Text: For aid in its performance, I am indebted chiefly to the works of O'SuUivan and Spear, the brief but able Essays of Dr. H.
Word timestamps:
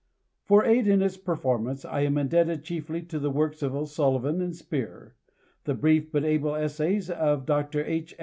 For 0.45 0.65
aid 0.65 0.87
in 0.87 0.99
its 1.03 1.15
performance, 1.15 1.85
I 1.85 1.99
am 2.01 2.17
indebted 2.17 2.63
chiefly 2.63 3.03
to 3.03 3.19
the 3.19 3.29
works 3.29 3.61
of 3.61 3.75
O'SuUivan 3.75 4.41
and 4.41 4.55
Spear, 4.55 5.13
the 5.65 5.75
brief 5.75 6.11
but 6.11 6.23
able 6.25 6.55
Essays 6.55 7.11
of 7.11 7.45
Dr. 7.45 7.85
H. 7.85 8.15